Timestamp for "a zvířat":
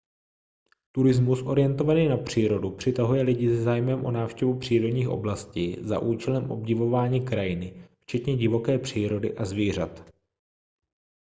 9.37-10.11